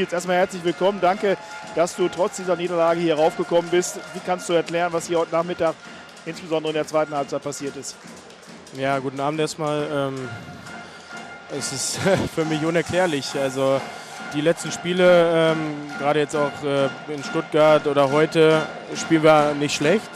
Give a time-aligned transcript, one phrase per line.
[0.00, 0.98] Nils, erstmal herzlich willkommen.
[0.98, 1.36] Danke,
[1.74, 4.00] dass du trotz dieser Niederlage hier raufgekommen bist.
[4.14, 5.74] Wie kannst du erklären, was hier heute Nachmittag
[6.24, 7.96] insbesondere in der zweiten Halbzeit passiert ist?
[8.78, 9.86] Ja, guten Abend erstmal.
[9.92, 10.28] Ähm,
[11.54, 11.98] es ist
[12.34, 13.34] für mich unerklärlich.
[13.38, 13.78] Also
[14.32, 15.58] die letzten Spiele, ähm,
[15.98, 18.62] gerade jetzt auch äh, in Stuttgart oder heute,
[18.96, 20.08] spielen wir nicht schlecht.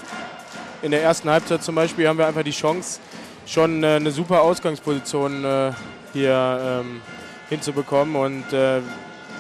[0.81, 3.01] In der ersten Halbzeit zum Beispiel haben wir einfach die Chance,
[3.45, 5.73] schon äh, eine super Ausgangsposition äh,
[6.15, 7.03] hier ähm,
[7.51, 8.17] hinzubekommen.
[8.17, 8.81] Und äh,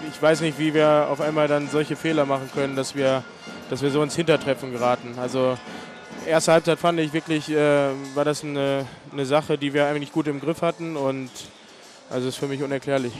[0.08, 3.22] ich weiß nicht, wie wir auf einmal dann solche Fehler machen können, dass wir,
[3.70, 5.14] dass wir so ins Hintertreffen geraten.
[5.18, 5.56] Also
[6.26, 10.26] erste Halbzeit fand ich wirklich, äh, war das eine, eine Sache, die wir eigentlich gut
[10.26, 11.30] im Griff hatten und
[12.10, 13.12] also ist für mich unerklärlich.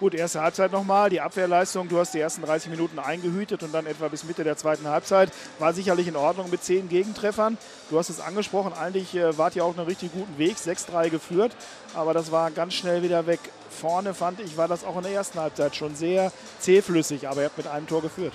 [0.00, 1.10] Gut, erste Halbzeit nochmal.
[1.10, 4.56] Die Abwehrleistung, du hast die ersten 30 Minuten eingehütet und dann etwa bis Mitte der
[4.56, 5.30] zweiten Halbzeit.
[5.58, 7.58] War sicherlich in Ordnung mit zehn Gegentreffern.
[7.90, 11.54] Du hast es angesprochen, eigentlich äh, wart ihr auf einem richtig guten Weg, 6-3 geführt,
[11.94, 13.40] aber das war ganz schnell wieder weg.
[13.68, 17.46] Vorne fand ich, war das auch in der ersten Halbzeit schon sehr zähflüssig, aber ihr
[17.48, 18.32] habt mit einem Tor geführt.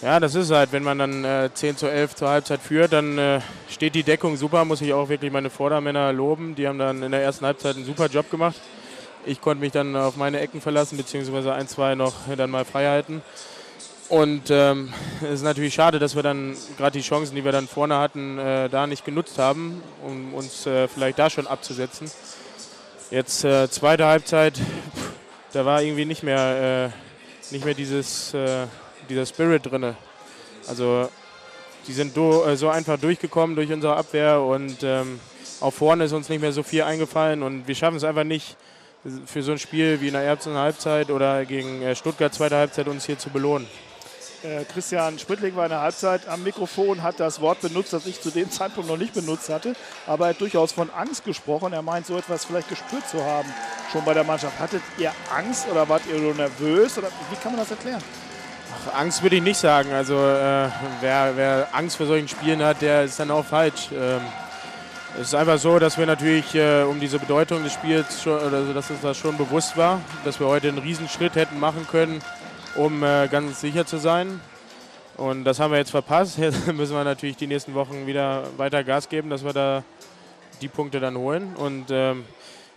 [0.00, 3.18] Ja, das ist halt, wenn man dann äh, 10 zu 11 zur Halbzeit führt, dann
[3.18, 6.54] äh, steht die Deckung super, muss ich auch wirklich meine Vordermänner loben.
[6.54, 8.60] Die haben dann in der ersten Halbzeit einen super Job gemacht.
[9.26, 12.86] Ich konnte mich dann auf meine Ecken verlassen, beziehungsweise ein, zwei noch dann mal frei
[12.86, 13.22] halten.
[14.10, 17.66] Und ähm, es ist natürlich schade, dass wir dann gerade die Chancen, die wir dann
[17.66, 22.10] vorne hatten, äh, da nicht genutzt haben, um uns äh, vielleicht da schon abzusetzen.
[23.10, 25.12] Jetzt äh, zweite Halbzeit, pff,
[25.54, 28.66] da war irgendwie nicht mehr, äh, nicht mehr dieses, äh,
[29.08, 29.96] dieser Spirit drin.
[30.68, 31.08] Also
[31.86, 35.18] die sind do, äh, so einfach durchgekommen durch unsere Abwehr und ähm,
[35.60, 38.56] auch vorne ist uns nicht mehr so viel eingefallen und wir schaffen es einfach nicht,
[39.26, 42.88] für so ein Spiel wie in der ersten Halbzeit oder gegen äh, Stuttgart zweite Halbzeit
[42.88, 43.66] uns hier zu belohnen.
[44.42, 48.20] Äh, Christian Sprittling war in der Halbzeit am Mikrofon, hat das Wort benutzt, das ich
[48.20, 49.74] zu dem Zeitpunkt noch nicht benutzt hatte,
[50.06, 51.72] aber er hat durchaus von Angst gesprochen.
[51.72, 53.48] Er meint, so etwas vielleicht gespürt zu haben,
[53.92, 54.58] schon bei der Mannschaft.
[54.58, 56.98] Hattet ihr Angst oder wart ihr nur nervös?
[56.98, 58.02] Oder wie kann man das erklären?
[58.72, 59.92] Ach, Angst würde ich nicht sagen.
[59.92, 60.68] Also äh,
[61.00, 63.88] wer, wer, Angst vor solchen Spielen hat, der ist dann auch falsch.
[63.92, 64.20] Ähm,
[65.16, 68.72] es ist einfach so, dass wir natürlich äh, um diese Bedeutung des Spiels, schon, also
[68.72, 72.20] dass uns das schon bewusst war, dass wir heute einen Riesenschritt hätten machen können,
[72.74, 74.40] um äh, ganz sicher zu sein.
[75.16, 76.38] Und das haben wir jetzt verpasst.
[76.38, 79.84] Jetzt müssen wir natürlich die nächsten Wochen wieder weiter Gas geben, dass wir da
[80.60, 81.54] die Punkte dann holen.
[81.54, 82.24] Und ähm,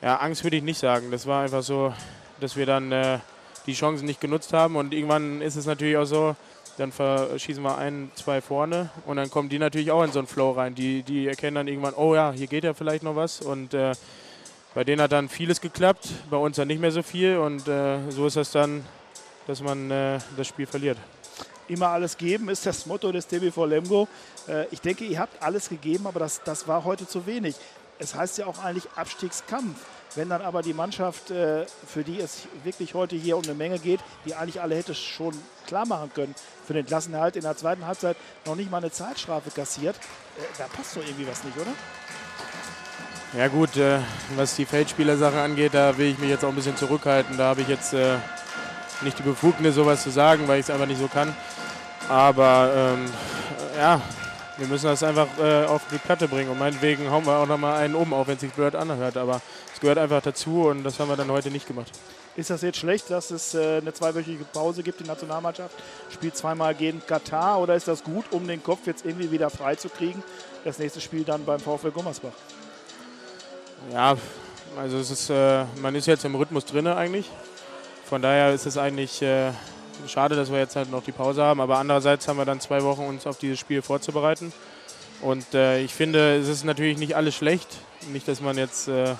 [0.04, 1.10] ja, Angst würde ich nicht sagen.
[1.10, 1.92] Das war einfach so,
[2.40, 3.18] dass wir dann äh,
[3.66, 4.76] die Chancen nicht genutzt haben.
[4.76, 6.36] Und irgendwann ist es natürlich auch so,
[6.78, 10.28] dann verschießen wir ein, zwei vorne und dann kommen die natürlich auch in so einen
[10.28, 10.76] Flow rein.
[10.76, 13.94] Die, die erkennen dann irgendwann, oh ja, hier geht ja vielleicht noch was und äh,
[14.76, 17.98] bei denen hat dann vieles geklappt, bei uns dann nicht mehr so viel und äh,
[18.10, 18.86] so ist das dann,
[19.48, 20.98] dass man äh, das Spiel verliert.
[21.68, 24.08] Immer alles geben ist das Motto des TBV Lemgo.
[24.48, 27.56] Äh, ich denke, ihr habt alles gegeben, aber das, das war heute zu wenig.
[28.00, 29.76] Es heißt ja auch eigentlich Abstiegskampf.
[30.16, 33.78] Wenn dann aber die Mannschaft, äh, für die es wirklich heute hier um eine Menge
[33.78, 35.34] geht, die eigentlich alle hätte schon
[35.68, 36.34] klar machen können,
[36.66, 40.66] für den Klassenerhalt in der zweiten Halbzeit noch nicht mal eine Zeitstrafe kassiert, äh, da
[40.66, 41.72] passt doch irgendwie was nicht, oder?
[43.34, 44.00] Ja gut, äh,
[44.36, 47.38] was die Feldspielersache angeht, da will ich mich jetzt auch ein bisschen zurückhalten.
[47.38, 47.94] Da habe ich jetzt
[49.02, 51.36] nicht die Befugnis, sowas zu sagen, weil ich es einfach nicht so kann.
[52.10, 53.06] Aber ähm,
[53.78, 54.02] ja,
[54.58, 56.50] wir müssen das einfach äh, auf die Platte bringen.
[56.50, 59.18] Und meinetwegen hauen wir auch nochmal einen um, auch wenn es sich blöd anhört.
[59.18, 59.42] Aber
[59.74, 61.92] es gehört einfach dazu und das haben wir dann heute nicht gemacht.
[62.36, 65.00] Ist das jetzt schlecht, dass es äh, eine zweiwöchige Pause gibt?
[65.00, 65.76] Die Nationalmannschaft
[66.14, 69.76] spielt zweimal gegen Katar oder ist das gut, um den Kopf jetzt irgendwie wieder frei
[69.76, 70.24] zu kriegen?
[70.64, 72.34] Das nächste Spiel dann beim VfL Gummersbach.
[73.92, 74.18] Ja,
[74.78, 77.30] also es ist, äh, man ist jetzt im Rhythmus drin eigentlich.
[78.06, 79.52] Von daher ist es eigentlich äh,
[80.08, 81.62] schade, dass wir jetzt halt noch die Pause haben.
[81.62, 84.54] Aber andererseits haben wir dann zwei Wochen uns auf dieses Spiel vorzubereiten.
[85.22, 87.68] Und äh, ich finde, es ist natürlich nicht alles schlecht.
[88.12, 89.16] Nicht, dass man jetzt äh,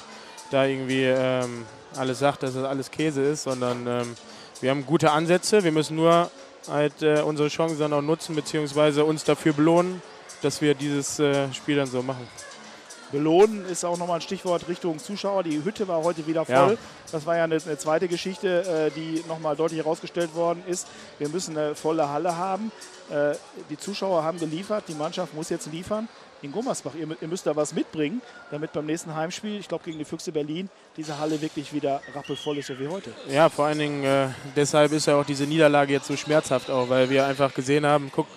[0.52, 1.66] da irgendwie ähm,
[1.96, 4.16] alles sagt, dass das alles Käse ist, sondern ähm,
[4.62, 5.64] wir haben gute Ansätze.
[5.64, 6.30] Wir müssen nur
[6.68, 10.02] halt äh, unsere Chancen dann auch nutzen, beziehungsweise uns dafür belohnen,
[10.42, 12.28] dass wir dieses äh, Spiel dann so machen.
[13.12, 15.44] Belohnen ist auch nochmal ein Stichwort Richtung Zuschauer.
[15.44, 16.74] Die Hütte war heute wieder voll.
[16.74, 16.78] Ja.
[17.12, 20.88] Das war ja eine, eine zweite Geschichte, äh, die nochmal deutlich herausgestellt worden ist.
[21.20, 22.72] Wir müssen eine volle Halle haben.
[23.10, 23.36] Äh,
[23.70, 26.10] die Zuschauer haben geliefert, die Mannschaft muss jetzt liefern.
[26.42, 28.22] In Gummersbach, ihr, ihr müsst da was mitbringen,
[28.52, 32.60] damit beim nächsten Heimspiel, ich glaube gegen die Füchse Berlin, diese Halle wirklich wieder rappelvoll
[32.60, 33.12] ist, so wie heute.
[33.28, 36.90] Ja, vor allen Dingen äh, deshalb ist ja auch diese Niederlage jetzt so schmerzhaft, auch
[36.90, 38.28] weil wir einfach gesehen haben, guck,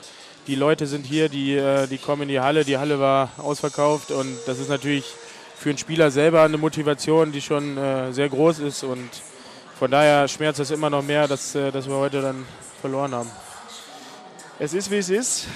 [0.47, 2.65] die Leute sind hier, die, äh, die kommen in die Halle.
[2.65, 5.05] Die Halle war ausverkauft und das ist natürlich
[5.57, 9.11] für einen Spieler selber eine Motivation, die schon äh, sehr groß ist und
[9.79, 12.47] von daher schmerzt es immer noch mehr, dass, äh, dass wir heute dann
[12.81, 13.31] verloren haben.
[14.59, 15.47] Es ist, wie es ist.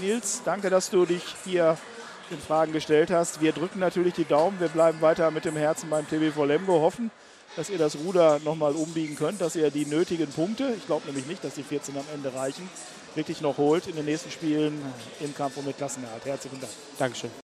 [0.00, 1.76] Nils, danke, dass du dich hier
[2.30, 3.40] in Fragen gestellt hast.
[3.40, 4.60] Wir drücken natürlich die Daumen.
[4.60, 6.80] Wir bleiben weiter mit dem Herzen beim TBV Lemgo.
[6.80, 7.10] Hoffen,
[7.56, 11.26] dass ihr das Ruder nochmal umbiegen könnt, dass ihr die nötigen Punkte, ich glaube nämlich
[11.26, 12.68] nicht, dass die 14 am Ende reichen,
[13.14, 14.80] wirklich noch holt in den nächsten Spielen
[15.20, 16.24] im Kampf um den Klassenerhalt.
[16.24, 16.72] Herzlichen Dank.
[16.98, 17.30] Dankeschön.